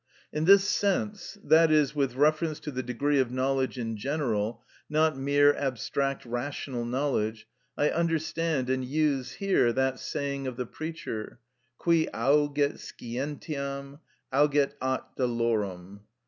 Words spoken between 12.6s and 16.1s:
scientiam, auget at dolorem.